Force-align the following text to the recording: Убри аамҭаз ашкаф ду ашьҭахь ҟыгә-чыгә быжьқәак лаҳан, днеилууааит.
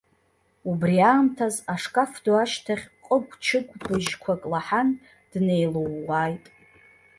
Убри 0.69 0.97
аамҭаз 1.09 1.55
ашкаф 1.73 2.11
ду 2.23 2.35
ашьҭахь 2.43 2.85
ҟыгә-чыгә 3.05 3.73
быжьқәак 3.85 4.41
лаҳан, 4.51 4.89
днеилууааит. 5.31 6.45